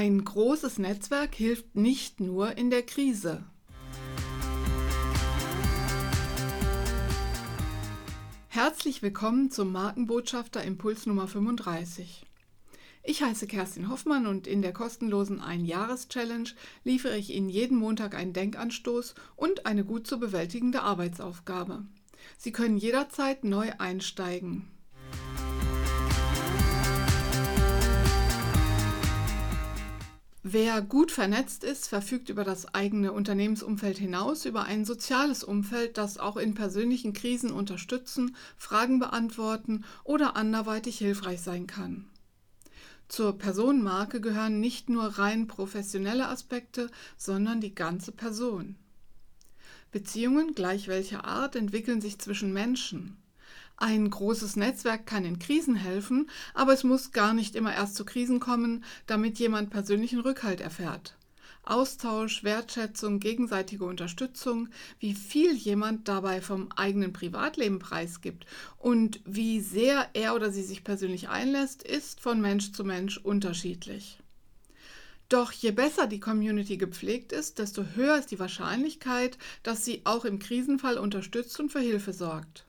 Ein 0.00 0.24
großes 0.24 0.78
Netzwerk 0.78 1.34
hilft 1.34 1.76
nicht 1.76 2.20
nur 2.20 2.56
in 2.56 2.70
der 2.70 2.82
Krise. 2.82 3.44
Herzlich 8.48 9.02
willkommen 9.02 9.50
zum 9.50 9.72
Markenbotschafter 9.72 10.64
Impuls 10.64 11.04
Nummer 11.04 11.28
35. 11.28 12.24
Ich 13.02 13.22
heiße 13.22 13.46
Kerstin 13.46 13.90
Hoffmann 13.90 14.26
und 14.26 14.46
in 14.46 14.62
der 14.62 14.72
kostenlosen 14.72 15.42
Ein-Jahres-Challenge 15.42 16.48
liefere 16.82 17.18
ich 17.18 17.34
Ihnen 17.34 17.50
jeden 17.50 17.76
Montag 17.76 18.14
einen 18.14 18.32
Denkanstoß 18.32 19.14
und 19.36 19.66
eine 19.66 19.84
gut 19.84 20.06
zu 20.06 20.18
bewältigende 20.18 20.80
Arbeitsaufgabe. 20.80 21.84
Sie 22.38 22.52
können 22.52 22.78
jederzeit 22.78 23.44
neu 23.44 23.70
einsteigen. 23.76 24.66
Wer 30.52 30.82
gut 30.82 31.12
vernetzt 31.12 31.62
ist, 31.62 31.86
verfügt 31.86 32.28
über 32.28 32.42
das 32.42 32.74
eigene 32.74 33.12
Unternehmensumfeld 33.12 33.98
hinaus 33.98 34.46
über 34.46 34.64
ein 34.64 34.84
soziales 34.84 35.44
Umfeld, 35.44 35.96
das 35.96 36.18
auch 36.18 36.36
in 36.36 36.54
persönlichen 36.54 37.12
Krisen 37.12 37.52
unterstützen, 37.52 38.34
Fragen 38.56 38.98
beantworten 38.98 39.84
oder 40.02 40.34
anderweitig 40.34 40.98
hilfreich 40.98 41.40
sein 41.40 41.68
kann. 41.68 42.06
Zur 43.06 43.38
Personenmarke 43.38 44.20
gehören 44.20 44.58
nicht 44.58 44.88
nur 44.88 45.04
rein 45.04 45.46
professionelle 45.46 46.26
Aspekte, 46.26 46.90
sondern 47.16 47.60
die 47.60 47.76
ganze 47.76 48.10
Person. 48.10 48.74
Beziehungen 49.92 50.56
gleich 50.56 50.88
welcher 50.88 51.26
Art 51.26 51.54
entwickeln 51.54 52.00
sich 52.00 52.18
zwischen 52.18 52.52
Menschen. 52.52 53.16
Ein 53.82 54.10
großes 54.10 54.56
Netzwerk 54.56 55.06
kann 55.06 55.24
in 55.24 55.38
Krisen 55.38 55.74
helfen, 55.74 56.28
aber 56.52 56.74
es 56.74 56.84
muss 56.84 57.12
gar 57.12 57.32
nicht 57.32 57.56
immer 57.56 57.72
erst 57.72 57.94
zu 57.94 58.04
Krisen 58.04 58.38
kommen, 58.38 58.84
damit 59.06 59.38
jemand 59.38 59.70
persönlichen 59.70 60.20
Rückhalt 60.20 60.60
erfährt. 60.60 61.16
Austausch, 61.64 62.44
Wertschätzung, 62.44 63.20
gegenseitige 63.20 63.86
Unterstützung, 63.86 64.68
wie 64.98 65.14
viel 65.14 65.54
jemand 65.54 66.08
dabei 66.08 66.42
vom 66.42 66.70
eigenen 66.72 67.14
Privatleben 67.14 67.78
preisgibt 67.78 68.44
und 68.76 69.22
wie 69.24 69.60
sehr 69.60 70.10
er 70.12 70.34
oder 70.34 70.52
sie 70.52 70.62
sich 70.62 70.84
persönlich 70.84 71.30
einlässt, 71.30 71.82
ist 71.82 72.20
von 72.20 72.38
Mensch 72.38 72.72
zu 72.72 72.84
Mensch 72.84 73.16
unterschiedlich. 73.16 74.18
Doch 75.30 75.52
je 75.52 75.70
besser 75.70 76.06
die 76.06 76.20
Community 76.20 76.76
gepflegt 76.76 77.32
ist, 77.32 77.58
desto 77.58 77.82
höher 77.94 78.18
ist 78.18 78.30
die 78.30 78.40
Wahrscheinlichkeit, 78.40 79.38
dass 79.62 79.86
sie 79.86 80.02
auch 80.04 80.26
im 80.26 80.38
Krisenfall 80.38 80.98
unterstützt 80.98 81.58
und 81.58 81.72
für 81.72 81.80
Hilfe 81.80 82.12
sorgt. 82.12 82.66